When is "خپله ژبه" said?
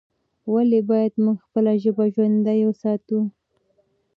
1.45-2.05